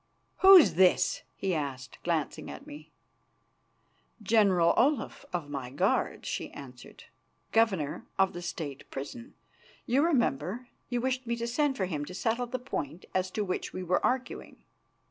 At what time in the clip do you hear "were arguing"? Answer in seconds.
13.83-14.63